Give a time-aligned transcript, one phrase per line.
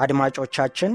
[0.00, 0.92] አድማጮቻችን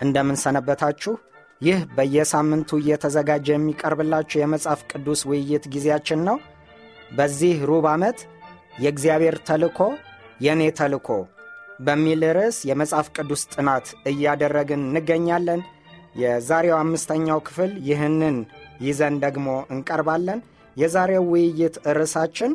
[0.00, 1.12] እንደምን ሰነበታችሁ?
[1.60, 6.36] ይህ በየሳምንቱ እየተዘጋጀ የሚቀርብላችሁ የመጽሐፍ ቅዱስ ውይይት ጊዜያችን ነው።
[7.16, 8.18] በዚህ ሩብ ዓመት
[8.82, 9.78] የእግዚአብሔር ተልኮ
[10.40, 11.08] የእኔ ተልኮ
[11.80, 15.60] በሚል ርዕስ የመጽሐፍ ቅዱስ ጥናት እያደረግን እንገኛለን።
[16.22, 18.36] የዛሬው አምስተኛው ክፍል ይህንን
[18.80, 20.40] ይዘን ደግሞ እንቀርባለን።
[20.76, 22.52] የዛሬው ውይይት ርዕሳችን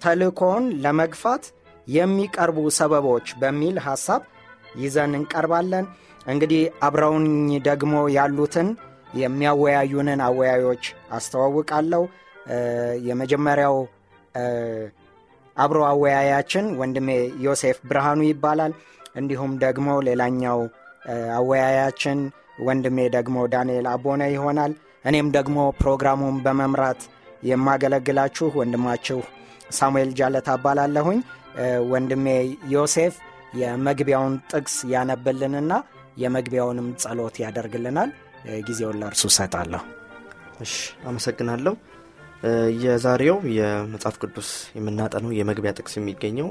[0.00, 1.44] ተልኮውን ለመግፋት
[1.88, 4.22] የሚቀርቡ ሰበቦች በሚል ሐሳብ
[4.76, 5.86] ይዘን እንቀርባለን።
[6.26, 7.26] እንግዲህ አብረውኝ
[7.68, 8.68] ደግሞ ያሉትን
[9.20, 10.84] የሚያወያዩንን አወያዮች
[11.16, 12.02] አስተዋውቃለሁ።
[13.08, 13.76] የመጀመሪያው
[15.56, 17.08] አብሮ አወያያችን ወንድሜ
[17.44, 18.72] ዮሴፍ ብርሃኑ ይባላል።
[19.20, 20.58] እንዲሁም ደግሞ ሌላኛው
[21.38, 22.18] አወያያችን
[22.66, 24.72] ወንድሜ ደግሞ ዳንኤል አቦነ ይሆናል።
[25.04, 27.00] እኔም ደግሞ ፕሮግራሙን በመምራት
[27.42, 29.18] የማገለግላችሁ ወንድማችሁ
[29.70, 31.20] ሳሙኤል ጃለታ እባላለሁኝ።
[31.92, 32.26] ወንድሜ
[32.72, 33.14] ዮሴፍ
[33.52, 35.72] የመግቢያውን ጥቅስ ያነብልንና
[36.16, 38.10] የመግቢያውንም ጸሎት ያደርግልናል።
[38.66, 39.82] ጊዜውን ለእርሱ ሰጣለሁ።
[40.60, 40.74] እሺ፣
[41.08, 41.74] አመሰግናለሁ።
[42.84, 46.48] የዛሬው የመጽሐፍ ቅዱስ የምናጠነው የመግቢያ ጥቅስ የሚገኘው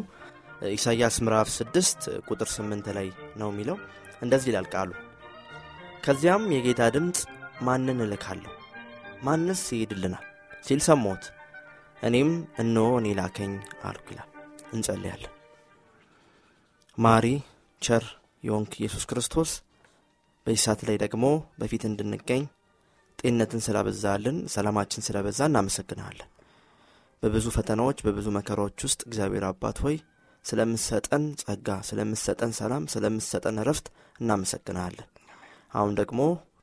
[0.73, 3.07] ኢሳይያስ ምዕራፍ 6 ቁጥር 8 ላይ
[3.41, 3.77] ነው የሚለው
[4.21, 4.91] እንደዚህ ይላል ቃሉ።
[6.05, 7.19] ከዚያም የጌታ ድምፅ
[7.61, 8.51] ማንን እልካለሁ
[9.23, 10.25] ማንስ ይሄድልናል
[10.63, 11.23] ሲል ሰማሁት።
[12.03, 12.31] እኔም
[12.63, 13.53] እነሆ እኔ ላከኝ
[13.83, 14.29] አልኩ ይላል።
[14.73, 15.34] እንጸልያለን።
[16.97, 17.25] ማሪ
[17.81, 18.03] ቸር
[18.43, 19.51] የሆንክ ኢየሱስ ክርስቶስ
[20.47, 21.25] በዚህ ሰዓት ላይ ደግሞ
[21.61, 22.43] በፊት እንድንገኝ
[23.19, 26.29] ጤንነትን ስላበዛልን ሰላማችን ስለበዛ እናመሰግንሃለን።
[27.23, 29.95] በብዙ ፈተናዎች በብዙ መከራዎች ውስጥ እግዚአብሔር አባት ሆይ
[30.45, 33.87] ስለምሰጠን ጸጋ፣ ስለምሰጠን ሰላም፣ ስለምሰጠን እረፍት
[34.21, 35.07] እናመሰግንሃለን።
[35.73, 36.19] አሁን ደግሞ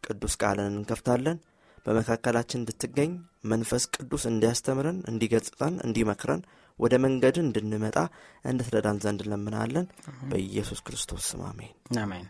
[0.07, 1.39] ቅዱስ ቃልን እንከፍታለን።
[1.87, 3.13] በመካከላችን እንድትገኝ
[3.53, 6.43] መንፈስ ቅዱስ እንዲያስተምረን፣ እንዲገጽጠን፣ እንዲመክረን
[6.79, 7.97] ወደ መንገድ እንድንመጣ
[8.45, 9.87] እንድትረዳን ዘንድ እንለምናለን።
[10.31, 11.73] በኢየሱስ ክርስቶስ ስም አሜን።
[12.03, 12.27] አሜን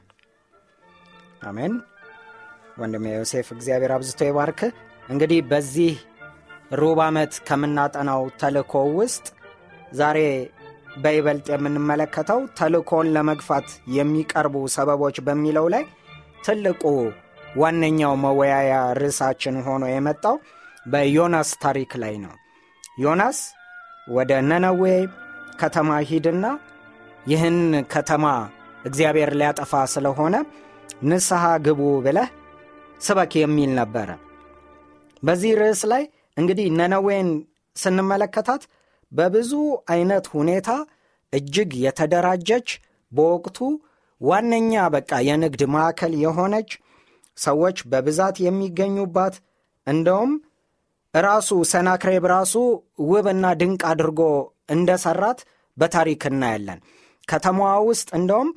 [1.42, 1.75] አሜን።
[2.78, 4.60] ወንድሜ ዮሴፍ እግዚአብሔር አብዝቶ ይባርክ።
[5.08, 5.94] እንግዲህ በዚህ
[6.80, 9.26] ሩብ ዓመት ከምናጠናው ተልእኮ ውስጥ
[9.92, 10.19] ዛሬ
[11.03, 15.84] በይበልጥ የምንመለከተው ተልእኮን ለመግፋት የሚቀርቡ ሰበቦች በሚለው ላይ
[16.47, 16.82] ትልቁ
[17.56, 20.36] ዋነኛው መወያያ ርዕሳችን ሆኖ የመጣው
[20.86, 22.34] በዮናስ ታሪክ ላይ ነው።
[22.98, 23.38] ዮናስ
[24.07, 24.83] ወደ ነነዌ
[25.61, 26.47] ከተማ ሂድና
[27.27, 27.59] ይህን
[27.93, 28.25] ከተማ
[28.85, 30.35] እግዚአብሔር ሊያጠፋ ስለሆነ
[31.09, 32.31] ንስሐ ግቡ ብለህ
[33.01, 34.09] ስበክ የሚል ነበረ።
[35.23, 36.03] በዚህ ርዕስ ላይ
[36.37, 37.29] እንግዲህ ነነዌን
[37.77, 38.63] ስንመለከታት
[39.13, 39.53] በብዙ
[39.93, 40.69] አይነት ሁኔታ
[41.33, 42.69] እጅግ የተደራጀች
[43.13, 43.59] በወቅቱ
[44.21, 46.71] ዋነኛ በቃ የንግድ ማዕከል የሆነች
[47.39, 49.37] ሰዎች በብዛት የሚገኙባት
[49.87, 50.33] እንደውም
[51.15, 52.53] ራሱ ሰናክሬብ ራሱ
[53.11, 54.21] ውብና ድንቅ አድርጎ
[54.75, 55.41] እንደሰራት
[55.77, 56.78] በታሪክ እናያለን።
[57.28, 58.50] ከተማዋ ውስጥ እንደውም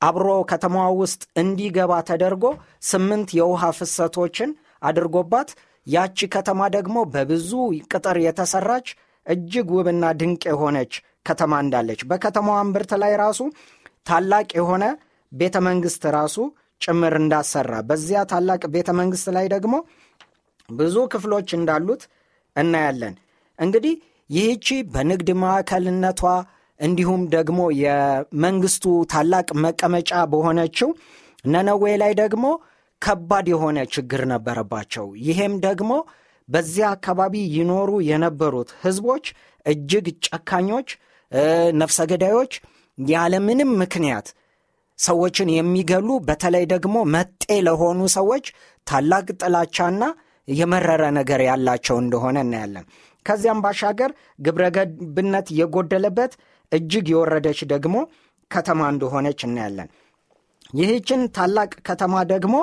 [0.00, 2.44] አብሮ ከተማዋ ውስጥ እንዲገባ ተደርጎ
[2.90, 4.50] ስምንት የውሃ ፍሰቶችን
[4.82, 5.50] አድርጎባት
[5.86, 7.50] ያቺ ከተማ ደግሞ በብዙ
[7.92, 8.88] ቅጥር የተሰራች
[9.26, 10.92] እጅግ ውብና ድንቅ የሆነች
[11.26, 13.40] ከተማ እንዳለች በከተማዋ እምብርት ላይ ራሱ
[14.08, 14.84] ታላቅ የሆነ
[15.32, 16.36] ቤተ መንግሥት ራሱ
[16.80, 19.74] ጭምር እንዳሰራ በዚያ ታላቅ ቤተ መንግሥት ላይ ደግሞ
[20.68, 22.02] ብዙ ክፍሎች እንዳሉት
[22.56, 23.14] እናያለን።
[23.58, 23.94] እንግዲህ
[24.30, 26.22] ይህቺ በንግድ ማዕከልነቷ
[26.80, 30.90] እንዲሁም ደግሞ የመንግስቱ ታላቅ መቀመጫ በሆነችው
[31.44, 32.44] ነነዌ ላይ ደግሞ
[33.02, 35.92] ከባድ የሆነ ችግር ነበረባቸው። ይሄም ደግሞ
[36.48, 39.24] በዚያ አካባቢ ይኖሩ የነበሩት ህዝቦች
[39.66, 40.88] እጅግ ጨካኞች፣
[41.80, 42.52] ነፍሰ ገዳዮች፣
[42.98, 44.28] ያለምንም ምክንያት
[44.98, 48.46] ሰዎችን የሚገሉ በተለይ ደግሞ መጤ ለሆኑ ሰዎች
[48.86, 50.02] ታላቅ ጥላቻና
[50.48, 52.84] የመረረ ነገር ያላቸው እንደሆነ እናያለን።
[53.26, 54.10] ከዚያም ባሻገር
[54.46, 56.32] ግብረገብነት የጎደለበት
[56.72, 57.96] እጅግ የወረደች ደግሞ
[58.50, 59.88] ከተማ እንደሆነች እናያለን።
[60.74, 62.56] ይህችን ታላቅ ከተማ ደግሞ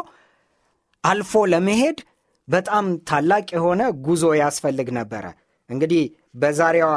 [1.04, 2.00] አልፎ ለመሄድ
[2.48, 5.26] በጣም ታላቅ የሆነ ጉዞ ያስፈልግ ነበረ።
[5.70, 6.04] እንግዲህ
[6.36, 6.90] በዛሬዋ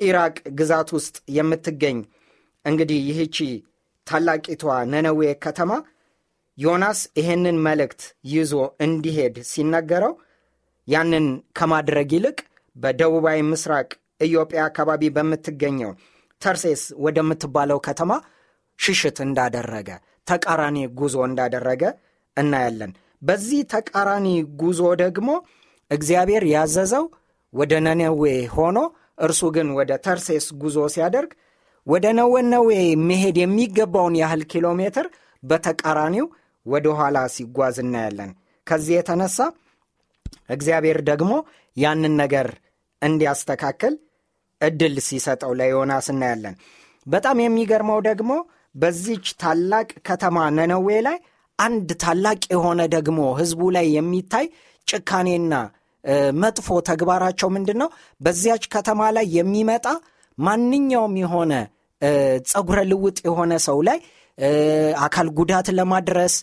[0.00, 1.98] ኢራቅ ግዛት ውስጥ የምትገኝ
[2.64, 3.36] እንግዲህ ይህቺ
[4.06, 5.72] ታላቂቷ ነነዌ ከተማ
[6.60, 8.00] ዮናስ ይህንን መልእክት
[8.32, 8.52] ይዞ
[8.86, 10.14] እንዲሄድ ሲነገረው
[10.88, 11.26] ያንን
[11.58, 12.38] ከማድረግ ይልቅ
[12.76, 13.88] በደቡባዊ ምስራቅ
[14.20, 15.92] ኢትዮጵያ አካባቢ በምትገኘው
[16.42, 18.12] ተርሴስ ወደምትባለው ከተማ
[18.78, 19.88] ሽሽት እንዳደረገ
[20.26, 21.82] ተቃራኒ ጉዞ እንዳደረገ
[22.36, 22.92] እናያለን።
[23.22, 24.26] በዚህ ተቃራኒ
[24.62, 25.30] ጉዞ ደግሞ
[25.90, 27.04] እግዚአብሔር ያዘዘው
[27.52, 28.22] ወደ ነነዌ
[28.56, 28.78] ሆኖ
[29.26, 31.30] እርሱ ግን ወደ ተርሴስ ጉዞ ሲያደርግ
[31.86, 32.70] ወደ ነወነዌ
[33.08, 35.06] መሄድ የሚገባውን ያህል ኪሎ ሜትር
[35.42, 36.26] በተቃራኒው
[36.66, 38.30] ወደ ኋላ ሲጓዝ እናያለን።
[38.66, 39.38] ከዚህ የተነሳ
[40.54, 41.32] እግዚአብሔር ደግሞ
[41.76, 42.48] ያንን ነገር
[43.02, 43.94] እንዲያስተካክል
[44.60, 46.54] እድል ሲሰጠው ለዮናስ እናያለን።
[47.06, 48.32] በጣም የሚገርመው ደግሞ
[48.74, 51.16] በዚች ታላቅ ከተማ ነነዌ ላይ
[51.58, 54.46] አንድ ታላቅ የሆነ ደግሞ ሕዝቡ ላይ የሚታይ
[54.88, 55.54] ጭካኔና
[56.42, 57.88] መጥፎ ተግባራቸው ምንድን ነው?
[58.20, 59.86] በዚያች ከተማ ላይ የሚመጣ
[60.38, 61.52] ማንኛውም የሆነ
[62.50, 63.98] ጸጉረ ልውጥ የሆነ ሰው ላይ
[65.04, 66.34] አካል ጉዳት ለማድረስ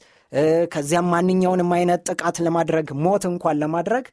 [0.74, 4.06] ከዚያም ማንኛውንም አይነት ጥቃት ለማድረግ ሞት እንኳን ለማድረግ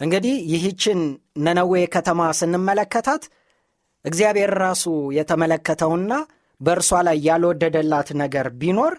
[0.00, 1.00] እንግዲህ ይህችን
[1.44, 3.24] ነነዌ ከተማ ስንመለከታት
[4.04, 4.84] እግዚአብሔር ራሱ
[5.18, 6.12] የተመለከተውና
[6.60, 8.94] በእርሷ ላይ ያልወደደላት ነገር ቢኖር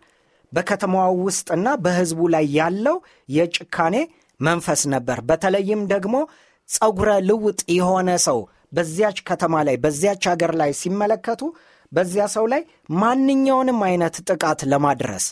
[0.52, 2.98] በከተማዋ ውስጥና በሕዝቡ ላይ ያለው
[3.36, 3.96] የጭካኔ
[4.40, 6.16] መንፈስ ነበር። በተለይም ደግሞ
[6.70, 8.40] ጸጉረ ልውጥ የሆነ ሰው
[8.76, 11.42] በዚያች ከተማ ላይ በዚያች ሀገር ላይ ሲመለከቱ
[11.95, 12.62] በዚያ ሰው ላይ
[13.01, 15.25] ማንኛውንም አይነት ጥቃት ለማድረስ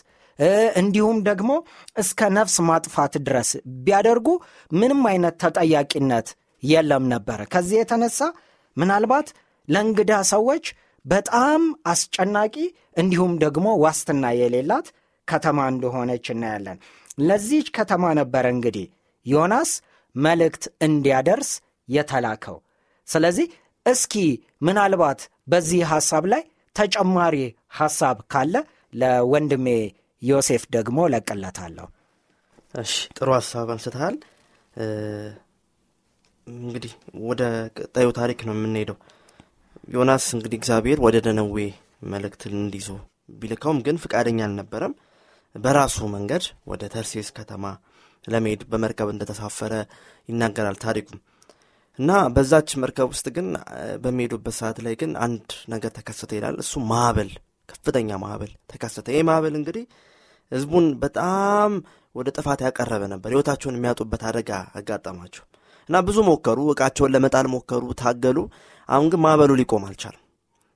[0.76, 1.50] እንዲሁም ደግሞ
[1.96, 3.50] እስከ ነፍስ ማጥፋት ድረስ
[3.84, 4.28] ቢያደርጉ
[4.72, 6.28] ምንም አይነት ተጠያቂነት
[6.62, 8.18] የለም ነበር። ከዚህ የተነሳ
[8.76, 9.28] ምናልባት
[9.68, 10.64] ለእንግዳ ሰዎች
[11.04, 12.54] በጣም አስጨናቂ
[12.98, 14.86] እንዲሁም ደግሞ ዋስትና የሌላት
[15.28, 16.78] ከተማ እንደሆነች እናያለን።
[17.20, 18.86] ለዚች ከተማ ነበረ እንግዲህ
[19.26, 19.70] ዮናስ
[20.14, 21.50] መልእክት እንዲያደርስ
[21.88, 22.56] የተላከው።
[23.08, 23.46] ስለዚህ
[23.86, 24.14] እስኪ
[24.62, 26.42] ምናልባት በዚህ ሐሳብ ላይ
[26.76, 27.36] ተጨማሪ
[27.78, 28.54] ሐሳብ ካለ
[28.92, 29.66] ለወንድሜ
[30.22, 31.86] ዮሴፍ ደግሞ ለቅለታለሁ።
[32.74, 34.16] እሺ ጥሩ ሀሳብ አንስተሃል።
[36.46, 36.92] እንግዲህ
[37.28, 37.42] ወደ
[37.78, 38.96] ቀጣዩ ታሪክ ነው የምንሄደው።
[39.88, 41.56] ዮናስ እንግዲህ እግዚአብሔር ወደ ነነዌ
[42.12, 42.88] መልእክትን እንዲዞ
[43.34, 44.94] ቢልከውም ግን ፍቃደኛ አልነበረም።
[45.54, 47.64] በራሱ መንገድ ወደ ተርሴስ ከተማ
[48.24, 49.72] ለመሄድ በመርከብ እንደተሳፈረ
[50.28, 51.20] ይናገራል ታሪኩም
[51.98, 53.48] እና በዛች መርከብ ውስጥ ግን
[54.04, 57.30] በሚሄዱበት ሰዓት ላይ ግን አንድ ነገር ተከሰተ ይላል። እሱ ማዕበል፣
[57.68, 59.84] ከፍተኛ ማዕበል ተከሰተ። ይህ ማዕበል እንግዲህ
[60.52, 61.70] ህዝቡን በጣም
[62.14, 65.44] ወደ ጥፋት ያቀረበ ነበር። ህይወታቸውን የሚያጡበት አደጋ አጋጠማቸው
[65.88, 68.38] እና ብዙ ሞከሩ፣ እቃቸውን ለመጣል ሞከሩ፣ ታገሉ።
[68.88, 70.20] አሁን ግን ማዕበሉ ሊቆም አልቻለም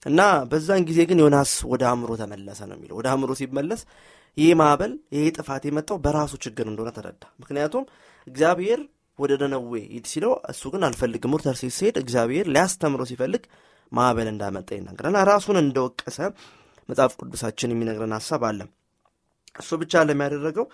[0.03, 0.21] እና
[0.51, 3.81] በዛን ጊዜ ግን ዮናስ ወደ አእምሮ ተመለሰ ነው የሚለው። ወደ አእምሮ ሲመለስ
[4.37, 7.85] ይህ ማዕበል ይህ ጥፋት የመጣው በራሱ ችግር እንደሆነ ተረዳ። ምክንያቱም
[8.27, 8.81] እግዚአብሔር
[9.19, 13.45] ወደ ነነዌ ሂድ ሲለው እሱ ግን አልፈልግም። ወደ ተርሴስ ሲሄድ እግዚአብሔር ሊያስተምሮ ሲፈልግ
[13.93, 16.19] ማዕበል እንዳመጣ ይናገራልና ራሱን እንደወቀሰ
[16.89, 18.61] መጽሐፍ ቅዱሳችን የሚነግረን ሀሳብ አለ።
[19.55, 20.67] እሱ ብቻ ለሚያደረገው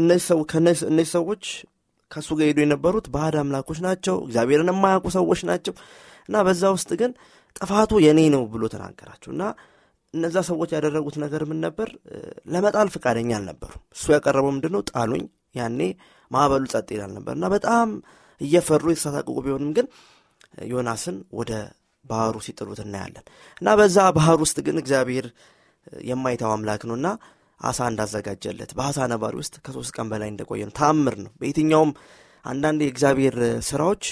[0.00, 1.44] እነዚህ ሰዎች
[2.10, 5.74] ከእሱ ጋር ሄዱ የነበሩት ባዕድ አምላኮች ናቸው፣ እግዚአብሔርን የማያውቁ ሰዎች ናቸው
[6.28, 7.12] እና በዛ ውስጥ ግን
[7.56, 9.44] ጥፋቱ የኔ ነው ብሎ ተናገራቸው እና
[10.14, 11.88] እነዛ ሰዎች ያደረጉት ነገር ምን ነበር?
[12.52, 14.82] ለመጣል ፈቃደኛ አልነበሩ። እሱ ያቀረበው ምንድን ነው?
[14.90, 15.24] ጣሉኝ።
[15.54, 15.80] ያኔ
[16.32, 17.88] ማዕበሉ ጸጥ ይላል ነበር እና በጣም
[18.40, 19.86] እየፈሩ የተሳሳቅቁ ቢሆንም ግን
[20.70, 21.52] ዮናስን ወደ
[22.04, 23.24] ባህሩ ሲጥሉት እናያለን
[23.62, 25.26] እና በዛ ባህር ውስጥ ግን እግዚአብሔር
[26.06, 27.08] የማይተው አምላክ ነው እና
[27.60, 31.90] አሳ እንዳዘጋጀለት በአሳ ነባሪ ውስጥ ከሶስት ቀን በላይ እንደቆየ ነው። ታምር ነው። በየትኛውም
[32.44, 33.36] አንዳንድ የእግዚአብሔር
[33.68, 34.04] ስራዎች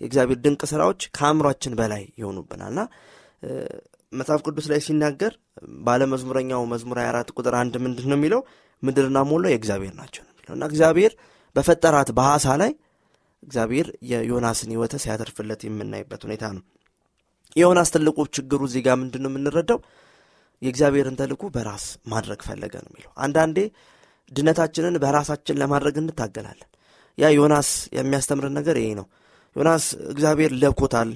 [0.00, 2.80] የእግዚአብሔር ድንቅ ስራዎች ከአእምሯችን በላይ ይሆኑብናልና
[4.12, 5.32] መጽሐፍ ቅዱስ ላይ ሲናገር
[5.86, 8.40] ባለመዝሙረኛው መዝሙር 24 ቁጥር አንድ ምንድን ነው የሚለው
[8.82, 11.12] ምድርና ሞላው የእግዚአብሔር ናቸው ነው እና እግዚአብሔር
[11.56, 12.72] በፈጠራት በአሳ ላይ
[13.42, 16.64] እግዚአብሔር የዮናስን ህይወት ሲያተርፍለት የምናይበት ሁኔታ ነው።
[17.56, 19.78] የዮናስ ትልቁ ችግሩ እዚህ ጋር ምንድን ነው የምንረዳው
[20.62, 23.58] የእግዚአብሔርን ተልእኮ በራስ ማድረግ ፈለገ ነው የሚለው። አንዳንዴ
[24.32, 26.68] ድነታችንን በራሳችን ለማድረግ እንታገላለን።
[27.18, 29.06] ያ ዮናስ የሚያስተምርን ነገር ይሄ ነው።
[29.56, 31.10] ዮናስ እግዚአብሔር ለኮታል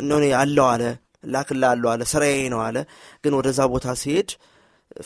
[0.00, 0.82] እኔ አለው አለ
[1.26, 2.76] ላክላ አለው አለ ስራዬ ነው አለ።
[3.24, 4.30] ግን ወደዛ ቦታ ሲሄድ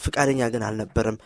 [0.02, 1.16] ፍቃደኛ ግን አልነበረም።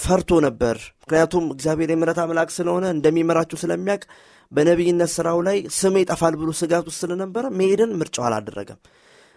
[0.00, 4.04] ፈርቶ ነበር። ምክንያቱም እግዚአብሔር የምሕረት አምላክ ስለሆነ እንደሚመራችሁ ስለሚያውቅ
[4.52, 8.80] በነቢይነት ስራው ላይ ስም ይጠፋል ብሎ ስጋት ውስጥ ስለነበረ መሄድን ምርጫው አላደረገም።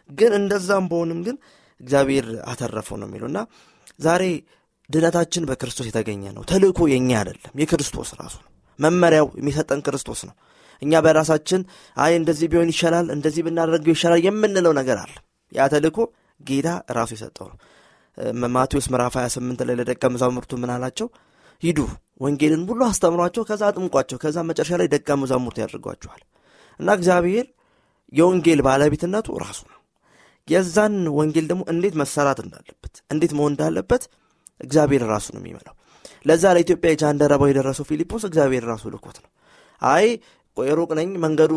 [0.10, 1.36] ግን እንደዛም በሆንም ግን
[1.82, 3.40] እግዚአብሔር አተረፈው ነው የሚለው እና
[4.00, 4.24] ዛሬ
[4.90, 10.36] ድነታችን በክርስቶስ የተገኘ ነው። ተልእኮ የእኛ አይደለም፣ የክርስቶስ ራሱ ነው። መመሪያው የሚሰጠን ክርስቶስ ነው።
[10.82, 11.62] እኛ በራሳችን
[11.98, 15.14] አይ እንደዚህ ቢሆን ይሻላል፣ እንደዚህ ብናደርገው ይሻላል የምንለው ነገር አለ።
[15.52, 15.98] ያ ተልእኮ
[16.40, 16.68] ጌታ
[16.98, 17.58] ራሱ የሰጠው ነው።
[18.48, 21.08] ማቴዎስ ምዕራፍ 28 ላይ ለደቀ መዛሙርቱ ምን አላቸው?
[21.64, 21.80] ሂዱ
[22.22, 26.22] ወንጌልን ሁሉ አስተምሯቸው፣ ከዛ አጥምቋቸው፣ ከዛ መጨረሻ ላይ ደቀ መዛሙርት ያደርጓቸዋል።
[26.80, 27.46] እና እግዚአብሔር
[28.14, 29.80] የወንጌል ባለቤትነቱ ራሱ ነው።
[30.48, 34.04] የዛን ወንጌል ደግሞ እንዴት መሰራት እንዳለበት እንዴት መሆን እንዳለበት
[34.62, 35.76] እግዚአብሔር ራሱ ነው የሚመላው።
[36.26, 39.30] ለዛ ለኢትዮጵያ የጃንደረባው የደረሰው ፊልጶስ እግዚአብሔር ራሱ ልኮት ነው።
[39.82, 40.06] አይ
[40.76, 41.54] ሩቅ ነኝ መንገዱ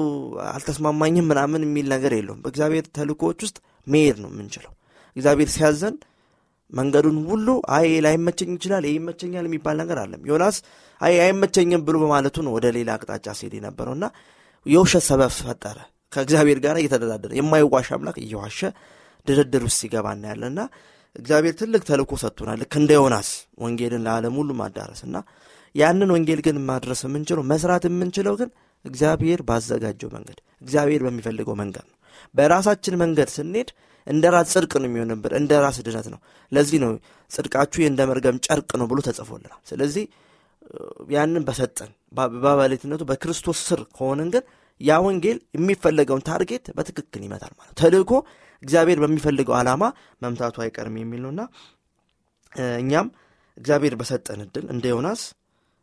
[0.51, 4.73] አልተስማማኝም ምናምን የሚል ነገር የለውም። በእግዚአብሔር ተልእኮዎች ውስጥ መሄድ ነው የምንችለው።
[5.17, 5.97] እግዚአብሔር ሲያዘን
[6.73, 10.57] መንገዱን ሁሉ አይ ላይመቸኝ ይችላል ይህ ይመቸኛል የሚባል ነገር አለም ዮናስ
[11.01, 14.05] አይ አይመቸኝም ብሎ በማለቱ ነው ወደ ሌላ አቅጣጫ ሲሄድ የነበረውና
[14.67, 15.79] የውሸት ሰበብ ፈጠረ።
[16.13, 18.61] ከእግዚአብሔር ጋር እየተደራደረ የማይዋሽ አምላክ እየዋሸ
[19.27, 20.61] ድርድር ውስጥ ሲገባ እናያለንና
[21.17, 23.29] እግዚአብሔር ትልቅ ተልኮ ሰጥቶናል። ልክ እንደ ዮናስ
[23.63, 25.17] ወንጌልን ለዓለም ሁሉ ማዳረስ እና
[25.75, 28.51] ያንን ወንጌል ግን ማድረስ የምንችለው መስራት የምንችለው ግን
[28.85, 31.97] እግዚአብሔር ባዘጋጀው መንገድ እግዚአብሔር በሚፈልገው መንገድ ነው።
[32.35, 33.71] በራሳችን መንገድ ስንሄድ
[34.07, 36.19] እንደ ራስ ጽድቅ ነው የሚሆንብን እንደ ራስ ድነት ነው።
[36.53, 36.91] ለዚህ ነው
[37.31, 40.05] ጽድቃችሁ እንደ መርገም ጨርቅ ነው ብሎ ተጽፎልናል። ስለዚህ
[41.15, 44.45] ያንን በሰጠን በባለቤትነቱ በክርስቶስ ስር ከሆንን ግን
[44.81, 48.13] ያ ወንጌል የሚፈለገውን target በትክክል ይመታል ማለት ተልእኮ
[48.63, 49.85] እግዚአብሔር በሚፈልገው ዓላማ
[50.23, 51.43] መምታቱ አይቀርም የሚል ነውና
[52.79, 53.09] እኛም
[53.57, 55.23] እግዚአብሔር በሰጠን እድል እንደ ዮናስ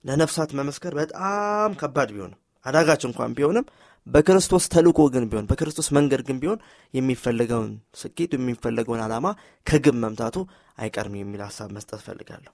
[0.06, 3.66] ለነፍሳት መመስከር በጣም ከባድ ቢሆንም አዳጋች እንኳን ቢሆንም
[4.08, 6.60] በክርስቶስ ተልኮ ግን ቢሆን በክርስቶስ መንገድ ግን ቢሆን
[6.94, 9.28] የሚፈለገውን ስኬት የሚፈለገውን ዓላማ
[9.68, 10.38] ከግብ መምታቱ
[10.78, 12.52] አይቀርም የሚል ሀሳብ መስጠት ፈልጋለሁ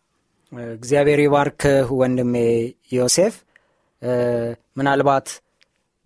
[0.74, 1.64] እግዚአብሔር ይባርክ
[2.00, 2.36] ወንድሜ
[2.92, 3.36] ዮሴፍ።
[4.78, 5.28] ምናልባት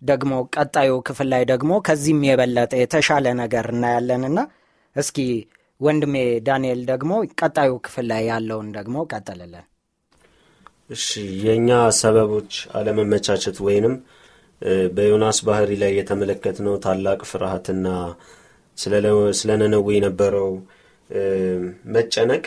[0.02, 4.38] ደግሞ ቀጣዩ ክፍል ላይ ደግሞ ከዚህም የበለጠ የተሻለ ነገር እናያለንና
[4.96, 5.18] እስኪ
[5.80, 9.64] ወንድሜ ዳንኤል ደግሞ ቀጣዩ ክፍል ላይ ያለውን ደግሞ ቀጠልለን
[10.90, 11.06] እሺ
[11.44, 11.70] የእኛ
[12.00, 13.94] ሰበቦች አለመመቻቸት ወይንም
[14.94, 17.88] በዮናስ ባህሪ ላይ የተመለከትነው ታላቅ ፍርሃትና
[19.38, 20.50] ስለ ነነዌ የነበረው
[21.94, 22.44] መጨነቅ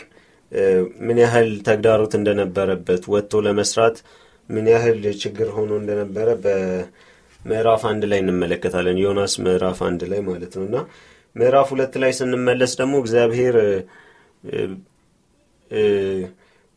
[1.06, 3.96] ምን ያህል ተግዳሮት እንደነበረበት ወጥቶ ለመስራት
[4.48, 10.64] ምን ያህል ችግር ሆኖ እንደነበረ በምዕራፍ አንድ ላይ እንመለከታለን። ዮናስ ምዕራፍ አንድ ላይ ማለት ነው።
[10.68, 10.76] እና
[11.36, 13.56] ምዕራፍ ሁለት ላይ ስንመለስ ደግሞ እግዚአብሔር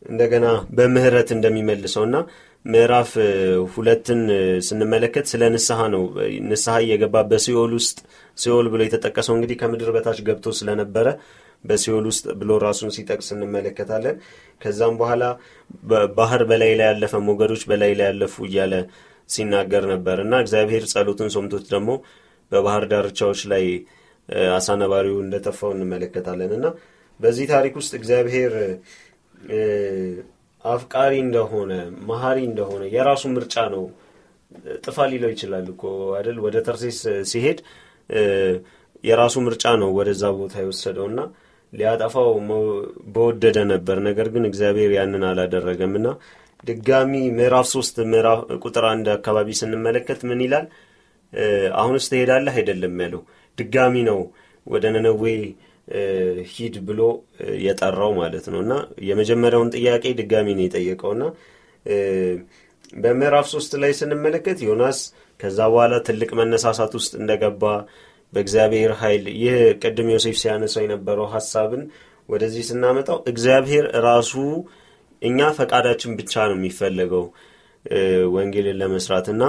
[0.02, 0.46] እንደገና
[0.76, 2.16] በምህረት እንደሚመልሰው እና
[2.64, 3.12] ምዕራፍ
[3.74, 4.20] ሁለትን
[4.66, 6.02] ስንመለከት ስለ ንስሐ ነው።
[6.50, 7.98] ንስሐ እየገባ በሲኦል ውስጥ
[8.38, 11.06] ሲኦል ብሎ የተጠቀሰው እንግዲህ ከምድር በታች ገብቶ ስለነበረ
[11.64, 14.16] በሲኦል ውስጥ ብሎ ራሱን ሲጠቅስ እንመለከታለን።
[14.62, 15.24] ከዛም በኋላ
[16.18, 18.74] ባህር በላይ ላይ ያለፈ ሞገዶች በላይ ላይ ያለፉ እያለ
[19.28, 21.90] ሲናገር ነበር እና እግዚአብሔር ጸሎትን ሶምቶት ደግሞ
[22.52, 23.64] በባህር ዳርቻዎች ላይ
[24.56, 26.66] አሳነባሪው እንደተፋው እንመለከታለን እና
[27.20, 28.52] በዚህ ታሪክ ውስጥ እግዚአብሔር
[30.64, 31.72] አፍቃሪ እንደሆነ
[32.08, 33.84] መሀሪ እንደሆነ የራሱ ምርጫ ነው።
[34.84, 35.82] ጥፋ ሊለው ይችላል እኮ
[36.16, 36.38] አይደል?
[36.44, 36.98] ወደ ተርሴስ
[37.30, 37.58] ሲሄድ
[39.04, 41.20] የራሱ ምርጫ ነው ወደዛ ቦታ የወሰደው እና
[41.72, 42.30] ሊያጠፋው
[43.14, 46.08] በወደደ ነበር። ነገር ግን እግዚአብሔር ያንን አላደረገም እና
[46.64, 47.96] ድጋሚ ምዕራፍ ሶስት
[48.64, 50.66] ቁጥር አንድ አካባቢ ስንመለከት ምን ይላል?
[51.80, 52.54] አሁንስ ትሄዳለህ?
[52.60, 53.22] አይደለም ያለው።
[53.58, 54.20] ድጋሚ ነው
[54.66, 55.24] ወደ ነነዌ
[56.52, 57.00] ሂድ ብሎ
[57.62, 58.74] የጠራው ማለት ነው። እና
[59.08, 61.24] የመጀመሪያውን ጥያቄ ድጋሚ ነው የጠየቀው። እና
[62.96, 64.98] በምዕራፍ ሶስት ላይ ስንመለከት ዮናስ
[65.40, 67.62] ከዛ በኋላ ትልቅ መነሳሳት ውስጥ እንደገባ
[68.32, 71.82] በእግዚአብሔር ኃይል ይህ ቅድም ዮሴፍ ሲያነሳው የነበረው ሀሳብን
[72.28, 74.32] ወደዚህ ስናመጣው እግዚአብሔር ራሱ
[75.22, 77.24] እኛ ፈቃዳችን ብቻ ነው የሚፈለገው
[78.34, 79.42] ወንጌልን ለመስራት። እና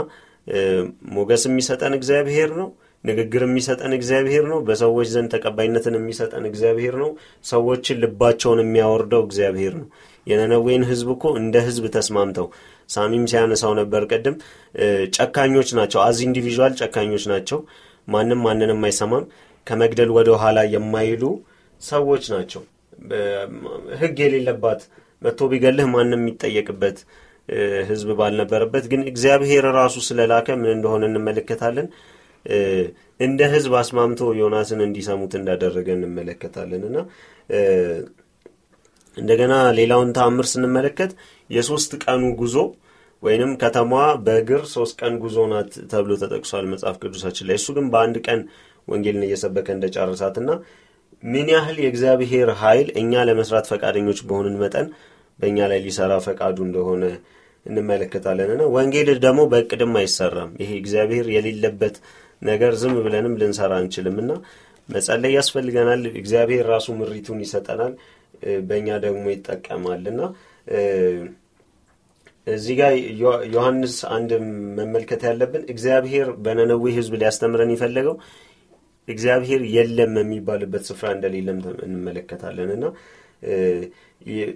[1.14, 2.70] ሞገስ የሚሰጠን እግዚአብሔር ነው
[3.04, 7.10] ንግግር የሚሰጠን እግዚአብሔር ነው። በሰዎች ዘንድ ተቀባይነትን የሚሰጠን እግዚአብሔር ነው።
[7.46, 9.88] ሰዎችን ልባቸውን የሚያወርደው እግዚአብሔር ነው።
[10.28, 12.48] የነነዌን ህዝብ እኮ እንደ ህዝብ ተስማምተው
[12.90, 14.36] ሳሚም ሲያነሳው ነበር ቅድም።
[15.18, 17.60] ጨካኞች ናቸው። as individual ጨካኞች ናቸው።
[18.08, 19.26] ማንም ማንንም አይሰማም።
[19.68, 21.24] ከመግደል ወደ ኋላ የማይሉ
[21.82, 22.62] ሰዎች ናቸው።
[24.02, 24.82] ህግ የሌለባት
[25.22, 26.98] መጥቶ ቢገልህ ማንም የሚጠየቅበት
[27.90, 31.88] ህዝብ ባልነበረበት ግን እግዚአብሔር ራሱ ስለላከ ምን እንደሆነ እንመለከታለን
[33.20, 36.98] እንደ ህዝብ አስማምቶ ዮናስን እንዲሰሙት እንዳደረገ እንመለከታለን። እና
[39.18, 41.12] እንደገና ሌላውን ተአምር ስንመለከት
[41.50, 42.56] የሶስት ቀኑ ጉዞ
[43.24, 48.18] ወይንም ከተማዋ በእግር ሶስት ቀን ጉዞ ናት ተብሎ ተጠቅሷል መጽሐፍ ቅዱሳችን ላይ። እሱ ግን በአንድ
[48.28, 48.40] ቀን
[48.88, 50.50] ወንጌልን እየሰበከ እንደጨረሳት እና
[51.24, 54.88] ምን ያህል የእግዚአብሔር ኃይል እኛ ለመስራት ፈቃደኞች በሆንን መጠን
[55.40, 57.04] በእኛ ላይ ሊሰራ ፈቃዱ እንደሆነ
[57.66, 61.96] እንመለከታለን። እና ወንጌል ደግሞ በእቅድም አይሰራም። ይሄ እግዚአብሔር የሌለበት
[62.44, 64.32] ነገር ዝም ብለንም ልንሰራ አንችልም እና
[64.90, 67.94] መጸለይ ያስፈልገናል። እግዚአብሔር ራሱ ምሪቱን ይሰጠናል።
[68.70, 70.22] በእኛ ደግሞ ይጠቀማል እና
[72.48, 72.94] እዚህ ጋር
[73.54, 74.32] ዮሐንስ አንድ
[74.80, 78.16] መመልከት ያለብን እግዚአብሔር በነነዌ ህዝብ ሊያስተምረን የፈለገው
[79.08, 81.58] እግዚአብሔር የለም የሚባልበት ስፍራ እንደሌለም
[81.88, 82.86] እንመለከታለን እና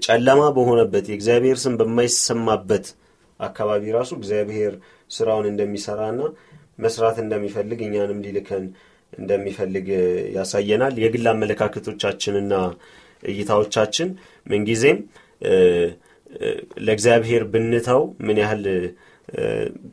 [0.05, 2.85] ጨለማ በሆነበት የእግዚአብሔር ስም በማይሰማበት
[3.39, 4.75] አካባቢ ራሱ እግዚአብሔር
[5.11, 6.21] ስራውን እንደሚሰራና
[6.79, 8.65] መስራት እንደሚፈልግ እኛንም ሊልከን
[9.13, 9.87] እንደሚፈልግ
[10.37, 12.53] ያሳየናል የግል አመለካከቶቻችንና
[13.31, 14.09] እይታዎቻችን
[14.47, 14.99] ምንጊዜም
[16.87, 18.63] ለእግዚአብሔር ብንተው ምን ያህል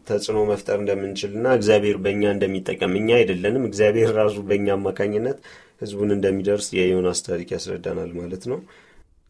[0.09, 5.39] ተጽዕኖ መፍጠር እንደምንችልና እግዚአብሔር በእኛ እንደሚጠቀም እኛ አይደለንም እግዚአብሔር ራሱ በእኛ አማካኝነት
[5.83, 8.59] ህዝቡን እንደሚደርስ የዮናስ ታሪክ ያስረዳናል ማለት ነው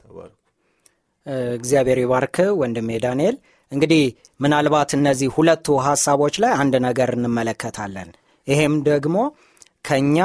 [0.03, 0.35] ተባረኩ።
[1.57, 3.37] እግዚአብሔር ይባርክ ወንድሜ ዳንኤል።
[3.75, 4.03] እንግዲህ
[4.41, 8.11] ምናልባት እነዚህ ሁለቱ ሀሳቦች ላይ አንድ ነገር እንመለከታለን።
[8.47, 9.17] ይሄም ደግሞ
[9.89, 10.19] ከኛ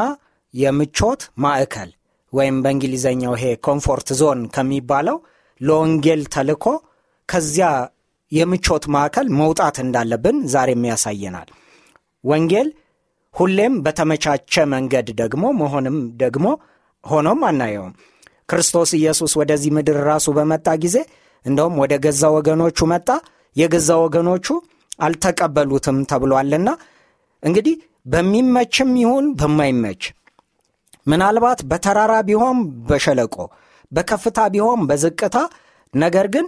[0.53, 1.89] የምቾት ማዕከል
[2.33, 5.17] ወይም በእንግሊዘኛው ይሄ comfort zone ከሚባለው
[5.61, 6.65] ለወንጌል ተልኮ
[7.29, 7.69] ከዚያ
[8.31, 11.49] የምቾት ማዕከል መውጣት እንዳለብን ዛሬም ያሳየናል።
[12.23, 12.67] ወንጌል
[13.35, 16.45] ሁሌም በተመቻቸ መንገድ ደግሞ መሆንም ደግሞ
[17.03, 17.93] ሆኖም አናየውም።
[18.51, 20.97] ክርስቶስ ኢየሱስ ወደዚህ ምድር ራሱ በመጣ ጊዜ
[21.45, 23.07] እንደውም ወደ ገዛ ወገኖቹ መጣ፣
[23.55, 24.47] የገዛ ወገኖቹ
[24.99, 26.69] አልተቀበሉትም ተብሏልና
[27.43, 27.75] እንግዲህ
[28.05, 30.03] በሚመችም ይሁን በማይመች
[31.07, 32.57] ምናልባት በተራራ ቢሆን
[32.89, 33.35] በሸለቆ
[33.91, 35.37] በከፍታ ቢሆን በዝቅታ
[35.93, 36.45] ነገር ግን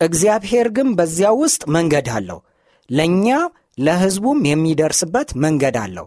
[0.00, 2.38] እግዚአብሔር ግን በዚያ ውስጥ መንገድ አለው።
[2.90, 3.26] ለእኛ
[3.78, 6.06] ለሕዝቡም የሚደርስበት መንገድ አለው።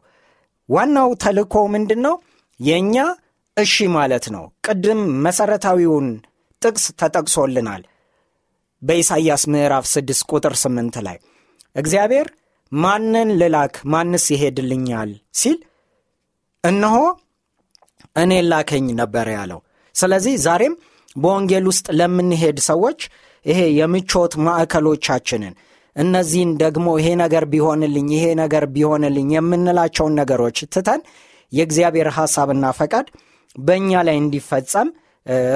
[0.69, 2.15] ዋናው ተልእኮ ምንድን ነው
[2.59, 2.95] የእኛ
[3.57, 6.07] እሺ ማለት ነው። ቅድም መሠረታዊውን
[6.61, 7.81] ጥቅስ ተጠቅሶልናል
[8.81, 11.17] በኢሳይያስ ምዕራፍ 6 ቁጥር 8 ላይ
[11.75, 12.27] እግዚአብሔር
[12.71, 13.73] ማንን ልላክ?
[13.85, 15.09] ማንስ ይሄድልኛል?
[15.33, 15.57] ሲል
[16.63, 16.95] እነሆ
[18.15, 19.59] እኔ ላከኝ ነበር ያለው።
[19.95, 20.73] ስለዚህ ዛሬም
[21.15, 22.99] በወንጌል ውስጥ ለምንሄድ ሰዎች
[23.45, 25.53] ይሄ የምቾት ማዕከሎቻችንን
[25.95, 31.01] እነዚህን ደግሞ ይሄ ነገር ቢሆንልኝ ይሄ ነገር ቢሆንልኝ የምንላቸውን ነገሮች ትተን
[31.51, 33.07] የእግዚአብሔር ሐሳብና ፈቃድ
[33.59, 34.89] በእኛ ላይ እንዲፈጸም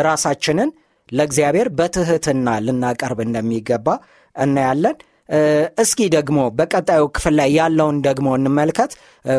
[0.08, 0.70] ራሳችንን
[1.10, 3.88] ለእግዚአብሔር በትህትና ልናቀርብ እንደሚገባ
[4.36, 4.96] እናያለን።
[5.84, 8.92] እስኪ ደግሞ በቀጣዩ ክፍል ላይ ያለውን ደግሞ እንመልከት።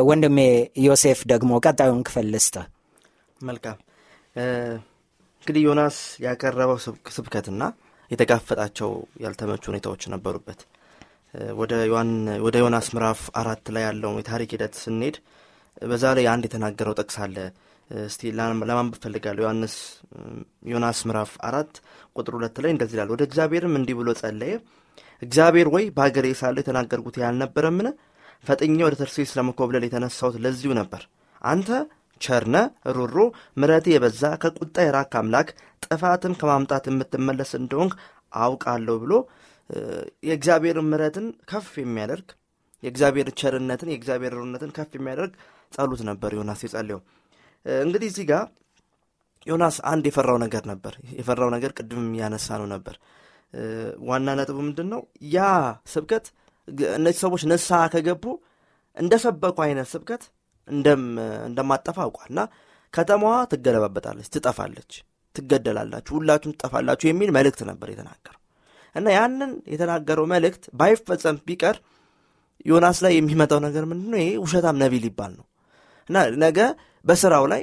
[0.09, 0.39] ወንድሜ
[0.87, 2.57] ዮሴፍ ደግሞ ቀጣዩን ክፍል ልስጥ።
[3.41, 3.79] መልካም።
[5.43, 6.79] እንግዲህ ዮናስ ያቀረበው
[7.17, 7.63] ስብከትና
[8.11, 8.91] የተጋፈጣቸው
[9.25, 10.61] ያልተመቹ ሁኔታዎች ነበሩበት።
[12.43, 15.17] ወደ ዮናስ ምዕራፍ አራት ላይ ያለውን የታሪክ ሂደት ስንሄድ
[15.85, 17.37] በዛ ላይ አንድ የተናገረው ጥቅስ አለ
[17.91, 19.75] እስቲ ለማንበብ ፈልጋለሁ ዮሐንስ
[20.71, 21.73] ዮናስ ምዕራፍ አራት
[22.17, 24.55] ቁጥር ሁለት ላይ እንደዚህ ይላል ወደ እግዚአብሔርም እንዲህ ብሎ ጸለየ።
[25.23, 27.89] እግዚአብሔር ወይ በሀገሬ ሳለሁ የተናገርኩት ያልነበረምን
[28.45, 31.03] ፈጥኜ ወደ ተርሴስ ለመኮብለል የተነሳሁት ለዚሁ ነበር።
[31.43, 31.69] አንተ
[32.21, 32.57] ቸርነ
[32.97, 33.17] ሩሩ
[33.61, 35.49] ምረቴ የበዛ ከቁጣ የራክ አምላክ
[35.87, 37.95] ጥፋትም ከማምጣት የምትመለስ እንደሆንክ
[38.41, 39.13] አውቃለሁ ብሎ
[40.29, 42.29] የእግዚአብሔር ምረትን ከፍ የሚያደርግ
[42.83, 45.33] የእግዚአብሔር ቸርነትን የእግዚአብሔር ሩነትን ከፍ የሚያደርግ
[45.73, 47.01] ጸሎት ነበር ዮናስ የጸለየው
[47.83, 48.45] እንግዲህ እዚህ ጋር
[49.47, 52.95] ዮናስ አንድ የፈራው ነገር ነበር። የፈራው ነገር ቅድም ያነሳ ነው ነበር
[54.07, 55.01] ዋና ነጥቡ ምንድን ነው
[55.35, 55.39] ያ
[55.93, 56.25] ስብከት
[56.97, 58.25] እነዚህ ሰዎች ንስሐ ከገቡ
[58.97, 60.23] እንደሰበኩ አይነት ስብከት
[60.69, 62.41] እንደማጠፋ አውቋል። እና
[62.95, 64.93] ከተማዋ ትገለባበጣለች ትጠፋለች
[65.37, 68.41] ትገደላላችሁ ሁላችሁም ትጠፋላችሁ የሚል መልእክት ነበር የተናገረው።
[68.95, 71.77] እና ያንን የተናገረው መልእክት ባይፈጸም ቢቀር
[72.67, 75.47] ዮናስ ላይ የሚመጣው ነገር ምንድን ነው ይሄ ውሸታም ነቢይ ሊባል ነው።
[76.09, 76.59] እና ነገ
[77.07, 77.63] በስራው ላይ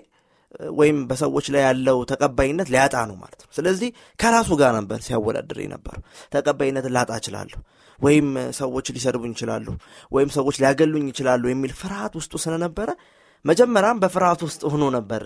[0.80, 5.96] ወይም በሰዎች ላይ ያለው ተቀባይነት ሊያጣ ነው ማለት ነው። ስለዚህ ከራሱ ጋር ነበር ሲያወዳድር ነበሩ
[6.36, 7.60] ተቀባይነት ላጣ እችላለሁ
[8.00, 8.28] ወይም
[8.60, 9.68] ሰዎች ሊሰድቡኝ ይችላሉ
[10.12, 12.90] ወይም ሰዎች ሊያገሉኝ ይችላሉ የሚል ፍርሃት ውስጡ ስለነበረ
[13.46, 15.24] መጀመሪያም በፍርሃት ውስጥ ሆኖ ነበር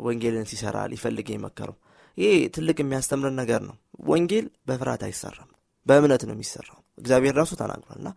[0.00, 1.76] ወንጌልን ሲሰራ ሊፈልግ የመከረው።
[2.18, 3.76] ይህ ትልቅ የሚያስተምረን ነገር ነው።
[4.08, 5.48] ወንጌል በፍርሃት አይሰራም
[5.86, 8.08] በእምነት ነው የሚሰራው። እግዚአብሔር ራሱ ተናግሯልና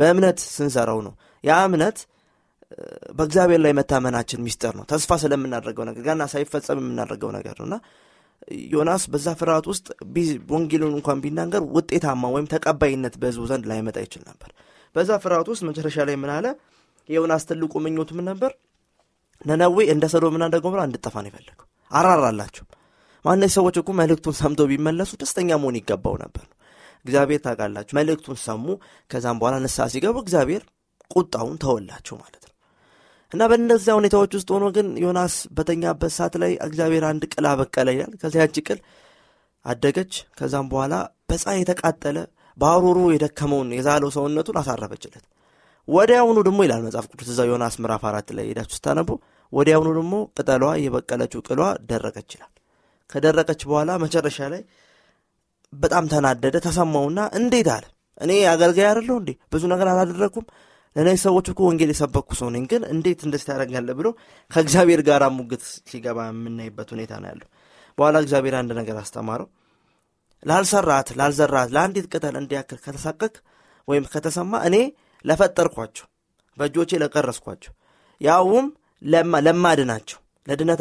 [0.00, 1.14] በእምነት ስንሰራው ነው
[1.44, 1.98] ያ እምነት
[3.18, 7.76] በእግዚአብሔር ላይ መታመናችን ሚስጥር ነው። ተስፋ ስለምናደርገው ነገር ገና ሳይፈጸም የምናደርገው ነገር ነው። እና
[8.72, 9.86] ዮናስ በዛ ፍርሃት ውስጥ
[10.52, 14.50] ወንጌሉን እንኳን ቢናገር ውጤታማ ወይም ተቀባይነት በህዝቡ ዘንድ ላይመጣ ይችል ነበር።
[14.96, 16.46] በዛ ፍርሃት ውስጥ መጨረሻ ላይ ምን አለ?
[17.08, 18.50] የዮናስ ትልቁ ምኞቱ ምን ነበር?
[19.44, 22.64] ነነዌ እንደ ሰዶምና እንደ ገሞራ እንድጠፋ ነው የፈለገው። አራራላቸው።
[23.24, 26.44] ማነዚህ ሰዎች እኮ መልእክቱን ሰምተው ቢመለሱ ደስተኛ መሆን ይገባው ነበር።
[27.04, 28.64] እግዚአብሔር ታውቃላችሁ መልእክቱን ሰሙ።
[29.10, 30.62] ከዛም በኋላ ንስሐ ሲገቡ እግዚአብሔር
[31.10, 32.49] ቁጣውን ተወላቸው ማለት ነው
[33.32, 38.14] እና በእነዚያ ሁኔታዎች ውስጥ ሆኖ ግን ዮናስ በተኛበት ሰዓት ላይ እግዚአብሔር አንድ ቅል አበቀለ ይላል።
[38.22, 38.78] ከዚያ ያቺ ቅል
[39.64, 40.94] አደገች። ከዛም በኋላ
[41.30, 42.18] በፀሐይ የተቃጠለ
[42.56, 45.24] በአሩሩ የደከመውን የዛለው ሰውነቱን አሳረፈችለት።
[45.88, 49.10] ወዲያውኑ ደግሞ ይላል መጽሐፍ ቅዱስ እዛ ዮናስ ምዕራፍ አራት ላይ ሄዳችሁ ስታነቡ
[49.52, 52.50] ወዲያውኑ ደግሞ ቅጠሏ የበቀለችው ቅሏ ደረቀች ይላል።
[53.10, 54.62] ከደረቀች በኋላ መጨረሻ ላይ
[55.72, 57.84] በጣም ተናደደ ተሰማውና እንዴት አለ?
[58.20, 59.30] እኔ አገልጋይ አይደለሁ እንዴ?
[59.52, 60.46] ብዙ ነገር አላደረግኩም
[60.96, 64.08] ለእነዚህ ሰዎች እኮ ወንጌል የሰበኩ ሰው ነኝ ግን እንዴት እንደዚህ ታደረጋለ ብሎ
[64.50, 67.48] ከእግዚአብሔር ጋር ሙግት ሲገባ የምናይበት ሁኔታ ነው ያለው።
[67.98, 69.48] በኋላ እግዚአብሔር አንድ ነገር አስተማረው።
[70.42, 73.34] ላልሰራት ላልዘራት ለአንዲት ቅጠል እንዲያክል ከተሳቀቅ
[73.88, 74.76] ወይም ከተሰማ እኔ
[75.24, 76.06] ለፈጠርኳቸው
[76.56, 77.72] በእጆቼ ለቀረስኳቸው
[78.20, 78.66] ያውም
[79.46, 80.80] ለማድናቸው ለድነት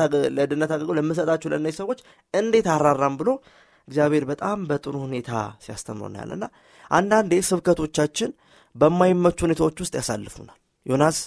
[0.74, 2.00] አገልግሎት ለምሰጣቸው ለእነዚህ ሰዎች
[2.34, 3.30] እንዴት አራራም ብሎ
[3.88, 5.32] እግዚአብሔር በጣም በጥሩ ሁኔታ
[5.66, 6.46] ሲያስተምሮ እናያለና
[6.92, 8.32] አንዳንዴ ስብከቶቻችን
[8.76, 11.18] በማይመቹ ሁኔታዎች ውስጥ ያሳልፉናል። ዮናስ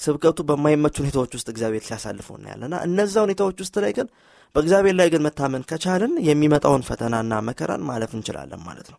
[0.00, 4.06] ስብከቱ በማይመቹ ሁኔታዎች ውስጥ እግዚአብሔር ሲያሳልፈው እናያለና እነዛ ሁኔታዎች ውስጥ ላይ ግን
[4.54, 8.98] በእግዚአብሔር ላይ ግን መታመን ከቻልን የሚመጣውን ፈተናና መከራን ማለፍ እንችላለን ማለት ነው።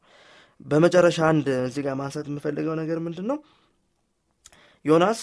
[0.65, 3.37] በመጨረሻ አንድ እዚህ ጋር ማንሳት የምፈልገው ነገር ምንድን ነው
[4.85, 5.19] ዮናስ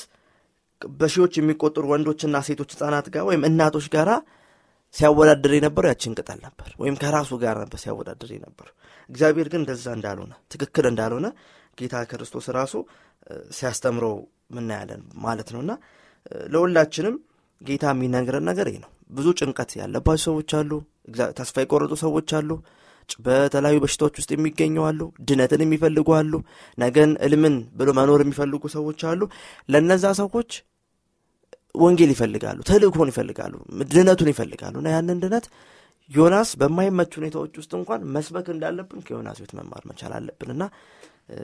[0.83, 4.09] በሺዎች የሚቆጠሩ ወንዶችና ሴቶች ህጻናት ጋር ወይም እናቶች ጋር
[4.95, 8.75] ሲያወዳድር የነበረው ያችን ቅጠል ነበር። ወይም ከራሱ ጋር ነበር ሲያወዳድር የነበረው።
[9.11, 11.27] እግዚአብሔር ግን እንደዛ እንዳልሆነ ትክክል እንዳልሆነ
[11.79, 12.75] ጌታ ክርስቶስ ራሱ
[13.59, 14.15] ሲያስተምረው
[14.57, 15.73] ምናያለን ማለት ነውና
[16.53, 17.17] ለሁላችንም
[17.61, 20.71] ጌታ የሚነግረን ነገር ይህ ነው። ብዙ ጭንቀት ያለባቸው ሰዎች አሉ
[21.39, 22.51] ተስፋ የቆረጡ ሰዎች አሉ
[23.27, 26.33] በተለያዩ በሽታዎች ውስጥ የሚገኙ አሉ ድነትን የሚፈልጉ አሉ
[26.79, 29.21] ነገን እልምን ብሎ መኖር የሚፈልጉ ሰዎች አሉ።
[29.69, 30.51] ለነዛ ሰዎች
[31.75, 33.55] ወንጌል ይፈልጋሉ ተልእኮን ይፈልጋሉ
[33.93, 35.47] ድነቱን ይፈልጋሉ። እና ያንን ድነት
[36.11, 40.63] ዮናስ በማይመች ሁኔታዎች ውስጥ እንኳን መስበክ እንዳለብን ከዮናስ ቤት መማር መቻል አለብን። እና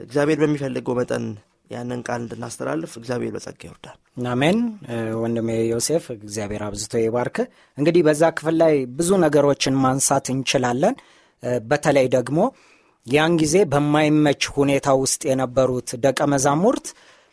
[0.02, 1.24] እግዚአብሔር በሚፈልገው መጠን
[1.70, 3.96] ያንን ቃል እንድናስተላልፍ እግዚአብሔር በጸጋ ይወርዳል።
[4.32, 4.58] አሜን።
[5.20, 7.36] ወንድሜ ዮሴፍ እግዚአብሔር አብዝቶ ይባርክ።
[7.78, 10.96] እንግዲህ በዛ ክፍል ላይ ብዙ ነገሮችን ማንሳት እንችላለን።
[11.64, 12.38] በተለይ ደግሞ
[13.06, 16.86] ያን ጊዜ በማይመች ሁኔታ ውስጥ የነበሩት ደቀ መዛሙርት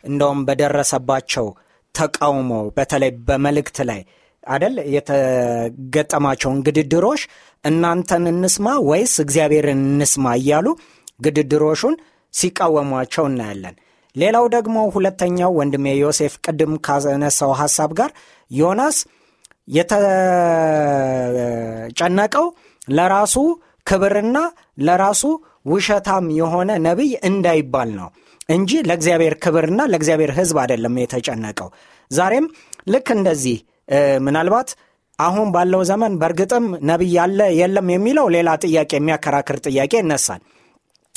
[0.04, 1.46] እንደውም በደረሰባቸው
[1.94, 4.00] ተቃውሞ በተለይ በመልእክት ላይ
[4.44, 7.22] አደል የተገጠማቸውን ግድድሮች
[7.64, 10.66] እናንተን እንስማ ወይስ እግዚአብሔርን እንስማ እያሉ
[11.20, 11.94] ግድድሮሹን
[12.34, 13.74] ሲቃወሟቸው እናያለን።
[14.16, 18.10] ሌላው ደግሞ ሁለተኛው ወንድሜ ዮሴፍ ቅድም ካነሳው ሐሳብ ጋር
[18.50, 18.96] ዮናስ
[21.14, 22.46] የተጨነቀው
[22.92, 23.34] ለራሱ
[23.86, 24.38] ክብርና
[24.86, 25.22] ለራሱ
[25.66, 28.08] ውሸታም የሆነ ነቢይ እንዳይባል ነው
[28.48, 31.68] እንጂ ለእግዚአብሔር ክብርና ለእግዚአብሔር ህዝብ አይደለም የተጨነቀው።
[32.10, 32.46] ዛሬም
[32.88, 33.58] ልክ እንደዚህ
[34.26, 34.68] ምናልባት
[35.18, 40.40] አሁን ባለው ዘመን በእርግጥም ነቢይ ያለ የለም የሚለው ሌላ ጥያቄ የሚያከራክር ጥያቄ ይነሳል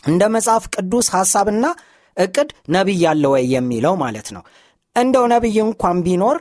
[0.05, 1.65] እንደ መጽሐፍ ቅዱስ ሐሳብና
[2.17, 4.43] እቅድ ነቢይ ያለ ወይ የሚለው ማለት ነው።
[4.95, 6.37] እንደው ነቢይ እንኳን ቢኖር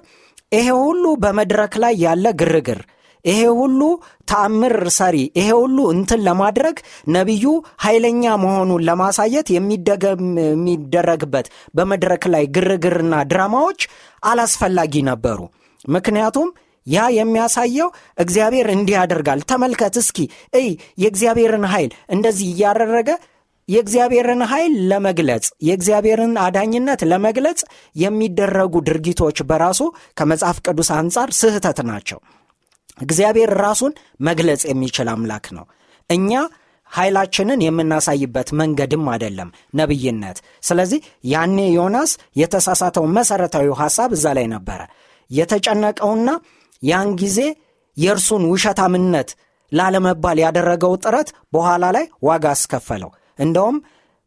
[0.53, 2.81] ይሄ ሁሉ በመድረክ ላይ ያለ ግርግር
[3.25, 3.81] ይሄ ሁሉ
[4.29, 6.77] ተአምር ሰሪ ይሄ ሁሉ እንትን ለማድረግ
[7.09, 7.45] ነቢዩ
[7.85, 11.47] ኃይለኛ መሆኑን ለማሳየት የሚደረግበት
[11.77, 13.81] በመድረክ ላይ ግርግርና ድራማዎች
[14.23, 15.41] አላስፈላጊ ነበሩ።
[15.89, 16.51] ምክንያቱም
[16.87, 20.19] ያ የሚያሳየው እግዚአብሔር እንዲህ ያደርጋል። ተመልከት እስኪ
[20.59, 20.67] እይ
[21.03, 23.11] የእግዚአብሔርን ኃይል እንደዚህ እያደረገ
[23.69, 27.61] የእግዚአብሔርን ኃይል ለመግለጽ የእግዚአብሔርን አዳኝነት ለመግለጽ
[27.97, 29.81] የሚደረጉ ድርጊቶች በራሱ
[30.19, 32.19] ከመጽሐፍ ቅዱስ አንጻር ስህተት ናቸው።
[33.01, 35.65] እግዚአብሔር ራሱን መግለጽ የሚችል አምላክ ነው።
[36.11, 36.31] እኛ
[36.91, 44.81] ኃይላችንን የምናሳይበት መንገድም አይደለም ነቢይነት ስለዚህ ያኔ ዮናስ የተሳሳተው መሠረታዊ ሐሳብ እዛ ላይ ነበረ።
[45.31, 46.29] የተጨነቀውና
[46.83, 47.41] ያን ጊዜ
[47.97, 49.29] የእርሱን ውሸታምነት
[49.73, 53.77] ላለመባል ያደረገው ጥረት በኋላ ላይ ዋጋ አስከፈለው እንደውም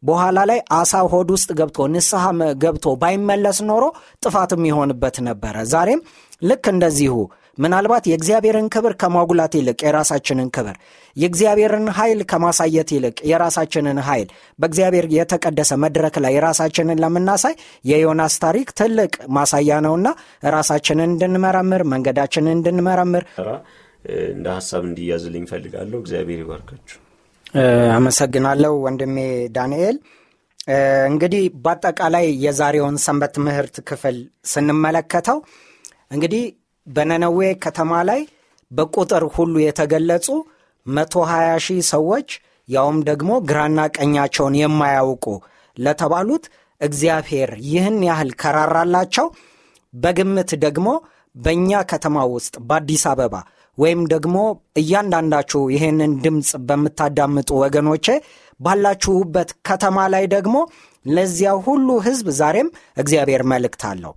[0.04, 2.24] በኋላ ላይ አሳ ሆድ ውስጥ ገብቶ ንስሐ
[2.63, 3.84] ገብቶ ባይመለስ ኖሮ
[4.24, 6.02] ጥፋትም ይሆንበት ነበረ። ዛሬም
[6.41, 7.13] ልክ እንደዚሁ
[7.58, 10.76] ምናልባት የእግዚአብሔርን ክብር ከማጉላት ይልቅ የራሳችንን ክብር
[11.17, 14.28] የእግዚአብሔርን ኃይል ከማሳየት ይልቅ የራሳችንን ኃይል
[14.60, 17.56] በእግዚአብሔር የተቀደሰ መድረክ ላይ የራሳችንን ለምናሳይ
[17.91, 20.08] የዮናስ ታሪክ ትልቅ ማሳያ ነውና
[20.58, 23.26] ራሳችንን እንድንመረምር መንገዳችንን እንድንመረምር።
[24.30, 27.00] እንደ ሀሳብ እንዲያዝልኝ ፈልጋለሁ እግዚአብሔር ይባርካችሁ
[27.98, 29.17] አመሰግናለሁ ወንድሜ
[29.56, 29.98] ዳንኤል።
[31.10, 34.17] እንግዲህ በአጠቃላይ የዛሬውን ሰንበት ትምህርት ክፍል
[34.52, 35.38] ስንመለከተው
[36.15, 36.43] እንግዲህ
[36.88, 38.22] በነነዌ ከተማ ላይ
[38.72, 40.28] በቁጥር ሁሉ የተገለጹ
[40.86, 42.30] 120 ሺህ ሰዎች
[42.70, 45.26] ያውም ደግሞ ግራና ቀኛቸውን የማያውቁ
[45.78, 46.46] ለተባሉት
[46.82, 49.28] እግዚአብሔር ይህን ያህል ከራራላቸው
[49.93, 50.88] በግምት ደግሞ
[51.36, 53.36] በእኛ ከተማ ውስጥ በአዲስ አበባ
[53.78, 54.38] ወይም ደግሞ
[54.82, 58.08] እያንዳንዳችሁ ይህንን ድምፅ በምታዳምጡ ወገኖቼ
[58.60, 60.56] ባላችሁበት ከተማ ላይ ደግሞ
[61.10, 64.13] ለዚያ ሁሉ ሕዝብ ዛሬም እግዚአብሔር መልእክት አለው።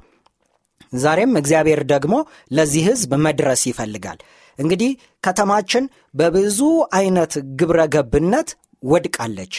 [0.96, 2.14] ዛሬም እግዚአብሔር ደግሞ
[2.51, 4.18] ለዚህ ሕዝብ መድረስ ይፈልጋል።
[4.59, 4.90] እንግዲህ
[5.25, 6.59] ከተማችን በብዙ
[6.92, 8.49] አይነት ግብረ ገብነት
[8.83, 9.55] ወድቃለች።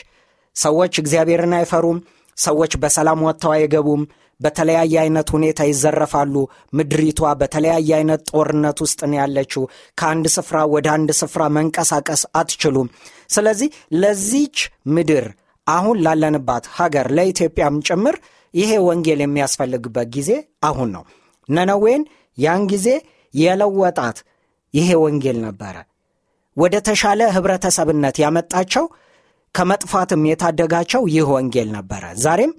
[0.56, 2.00] ሰዎች እግዚአብሔርን አይፈሩም።
[2.38, 4.04] ሰዎች በሰላም ወጥተው አይገቡም
[4.42, 6.36] በተለያየ አይነት ሁኔታ ይዘረፋሉ።
[6.78, 9.64] ምድሪቷ በተለያየ አይነት ጦርነት ውስጥ ነው ያለችው።
[9.98, 12.90] ከአንድ ስፍራ ወደ አንድ ስፍራ መንቀሳቀስ አትችሉም።
[13.30, 13.70] ስለዚህ
[14.02, 14.58] ለዚች
[14.96, 15.28] ምድር
[15.68, 18.16] አሁን ላለንባት ሀገር ለኢትዮጵያም ጭምር
[18.54, 20.32] ይሄ ወንጌል የሚያስፈልግበት ጊዜ
[20.64, 21.04] አሁን ነው።
[21.50, 22.04] ነነዌን
[22.38, 22.88] ያን ጊዜ
[23.34, 24.18] የለወጣት
[24.74, 25.76] ይሄ ወንጌል ነበረ።
[26.58, 28.86] ወደ ተሻለ ህብረተሰብነት ያመጣቸው
[29.56, 32.52] ከመጥፋትም የታደጋቸው ይህ ወንጌል ነበረ። ዛሬም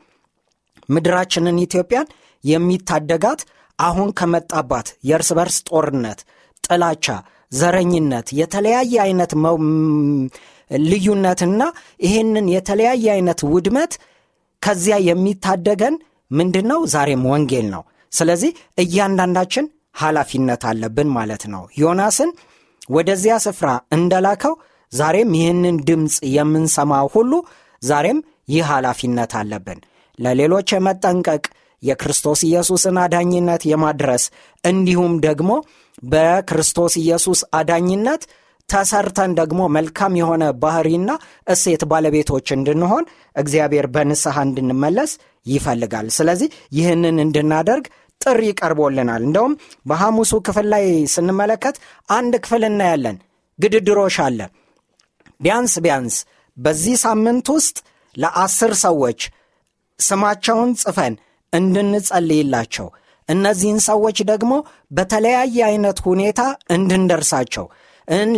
[0.88, 2.10] ምድራችንን ኢትዮጵያን
[2.44, 3.40] የሚታደጋት
[3.78, 6.20] አሁን ከመጣባት የእርስ በርስ ጦርነት
[6.64, 7.06] ጥላቻ
[7.52, 9.32] ዘረኝነት የተለያየ አይነት
[10.84, 11.62] ልዩነትና
[12.06, 13.92] ይህንን የተለያየ አይነት ውድመት
[14.62, 15.94] ከዚያ የሚታደገን
[16.30, 19.66] ምንድን ነው ዛሬም ወንጌል ነው። ስለዚህ እያንዳንዳችን
[20.00, 22.30] ኃላፊነት አለብን ማለት ነው። ዮናስን
[22.90, 24.54] ወደዚያ ስፍራ እንደላከው
[24.92, 27.32] ዛሬም ይህንን ድምፅ የምንሰማ ሁሉ
[27.82, 28.18] ዛሬም
[28.48, 29.78] ይህ ኃላፊነት አለብን።
[30.18, 31.44] ለሌሎች የመጠንቀቅ
[31.82, 34.24] የክርስቶስ ኢየሱስን አዳኝነት የማድረስ
[34.64, 35.50] እንዲሁም ደግሞ
[36.04, 38.22] በክርስቶስ ኢየሱስ አዳኝነት
[38.68, 41.10] ተሰርተን ደግሞ መልካም የሆነ ባህሪና
[41.46, 43.04] እሴት ባለቤቶች እንድንሆን
[43.36, 45.12] እግዚአብሔር በንስሐ እንድንመለስ
[45.46, 47.86] ይፈልጋል። ስለዚህ ይህንን እንድናደርግ
[48.20, 49.54] ጥሪ ቀርቦልናል። እንደውም
[49.86, 51.76] በሐሙሱ ክፍል ላይ ስንመለከት
[52.08, 53.16] አንድ ክፍል እናያለን።
[53.58, 54.40] ግድድሮሽ አለ።
[55.40, 56.16] ቢያንስ ቢያንስ
[56.56, 57.76] በዚህ ሳምንት ውስጥ
[58.14, 59.20] ለአስር ሰዎች
[60.00, 61.14] ስማቸውን ጽፈን
[61.52, 62.88] እንድንጸልይላቸው
[63.28, 64.52] እነዚህን ሰዎች ደግሞ
[64.90, 67.66] በተለያየ አይነት ሁኔታ እንድንደርሳቸው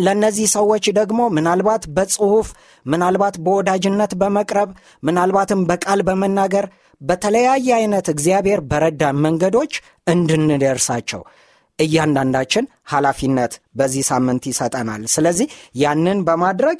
[0.04, 2.48] ለእነዚህ ሰዎች ደግሞ ምናልባት በጽሁፍ
[2.86, 4.70] ምናልባት በወዳጅነት በመቅረብ
[5.02, 6.66] ምናልባትም በቃል በመናገር
[7.00, 9.72] በተለያየ አይነት እግዚአብሔር በረዳን መንገዶች
[10.08, 11.22] እንድንደርሳቸው
[11.78, 16.78] እያንዳንዳችን ኃላፊነት በዚህ ሳምንት ይሰጠናል። ስለዚህ ያንን በማድረግ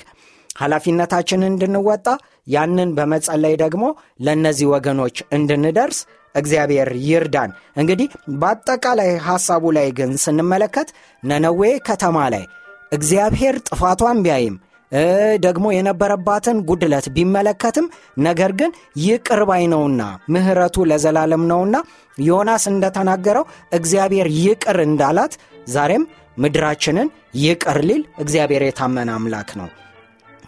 [0.56, 2.06] ኃላፊነታችንን እንድንወጣ
[2.48, 3.84] ያንን በመጸለይ ደግሞ
[4.20, 5.98] ለእነዚህ ወገኖች እንድንደርስ
[6.34, 8.08] እግዚአብሔር ይርዳን። እንግዲህ
[8.40, 10.88] በአጠቃላይ ሐሳቡ ላይ ግን ስንመለከት
[11.22, 12.44] ነነዌ ከተማ ላይ
[12.92, 14.56] እግዚአብሔር ጥፋቷን ቢያይም
[15.44, 17.86] ደግሞ የነበረባትን ጉድለት ቢመለከትም
[18.18, 18.72] ነገር ግን
[19.04, 21.76] ይቅር ነውና ምሕረቱ ለዘላለም ነውና
[22.20, 25.34] ዮናስ እንደተናገረው እግዚአብሔር ይቅር እንዳላት
[25.68, 26.04] ዛሬም
[26.38, 27.08] ምድራችንን
[27.42, 29.68] ይቅር ሊል እግዚአብሔር የታመነ አምላክ ነው።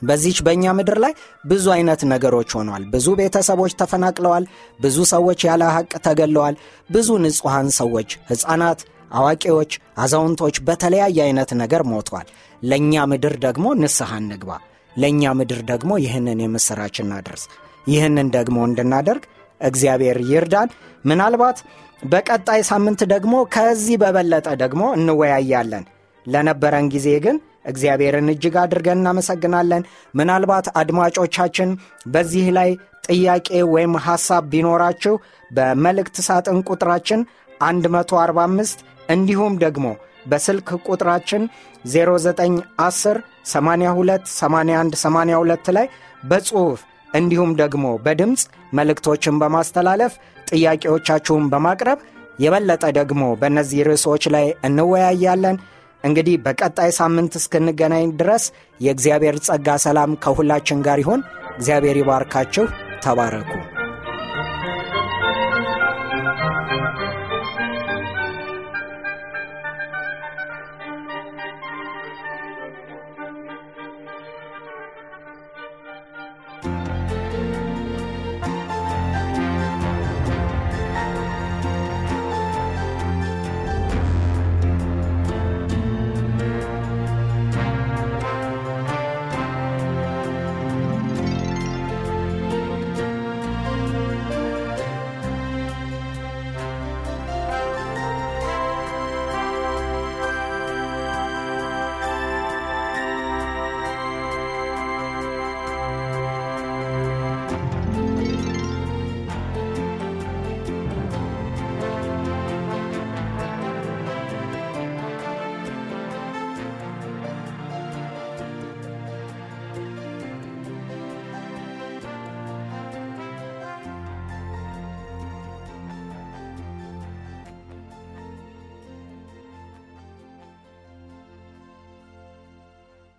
[0.03, 1.13] በዚች በእኛ ምድር ላይ
[1.45, 4.45] ብዙ አይነት ነገሮች ሆነዋል። ብዙ ቤተሰቦች ተፈናቅለዋል።
[4.81, 6.57] ብዙ ሰዎች ያለ ሐቅ ተገለዋል።
[6.91, 8.81] ብዙ ንጹሐን ሰዎች ሕፃናት
[9.13, 12.29] አዋቂዎች፣ አዛውንቶች በተለያየ አይነት ነገር ሞተዋል።
[12.63, 14.51] ለእኛ ምድር ደግሞ ንስሐ እንግባ።
[14.97, 17.43] ለእኛ ምድር ደግሞ ይህንን የምሥራች እናድርስ።
[17.87, 19.25] ይህንን ደግሞ እንድናደርግ
[19.61, 20.71] እግዚአብሔር ይርዳን።
[21.05, 21.59] ምናልባት
[22.05, 25.85] በቀጣይ ሳምንት ደግሞ ከዚህ በበለጠ ደግሞ እንወያያለን።
[26.27, 29.83] ለነበረን ጊዜ ግን እግዚአብሔርን እጅግ አድርገን እናመሰግናለን።
[30.15, 31.71] ምናልባት አድማጮቻችን
[32.07, 32.71] በዚህ ላይ
[33.09, 35.15] ጥያቄ ወይም ሐሳብ ቢኖራችሁ
[35.51, 37.21] በመልእክት ሳጥን ቁጥራችን
[37.61, 39.87] 145 እንዲሁም ደግሞ
[40.27, 41.43] በስልክ ቁጥራችን
[41.91, 45.87] 0910 82 81 82 ላይ
[46.23, 50.13] በጽሑፍ እንዲሁም ደግሞ በድምፅ መልእክቶችን በማስተላለፍ
[50.51, 51.99] ጥያቄዎቻችሁን በማቅረብ
[52.39, 55.57] የበለጠ ደግሞ በእነዚህ ርዕሶች ላይ እንወያያለን።
[56.07, 58.45] እንግዲህ በቀጣይ ሳምንት እስክንገናኝ ድረስ
[58.81, 61.23] የእግዚአብሔር ጸጋ ሰላም ከሁላችን ጋር ይሆን።
[61.57, 62.67] እግዚአብሔር ይባርካችሁ።
[63.03, 63.51] ተባረኩ።